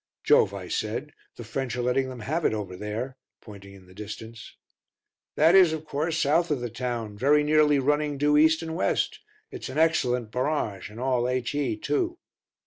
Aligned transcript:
"Jove," 0.23 0.51
I 0.51 0.67
said, 0.67 1.11
"the 1.35 1.43
French 1.43 1.75
are 1.75 1.83
letting 1.83 2.09
them 2.09 2.21
have 2.21 2.43
it 2.43 2.55
over 2.55 2.75
there," 2.75 3.17
pointing 3.39 3.75
in 3.75 3.85
the 3.85 3.93
distance. 3.93 4.55
"That 5.35 5.53
is, 5.53 5.73
of 5.73 5.85
course, 5.85 6.19
south 6.19 6.49
of 6.49 6.59
the 6.59 6.71
town, 6.71 7.15
very 7.19 7.43
nearly 7.43 7.77
running 7.77 8.17
due 8.17 8.35
east 8.35 8.63
and 8.63 8.75
west 8.75 9.19
it's 9.51 9.69
an 9.69 9.77
excellent 9.77 10.31
barrage 10.31 10.89
and 10.89 10.99
all 10.99 11.29
H.E., 11.29 11.77
too." 11.77 12.17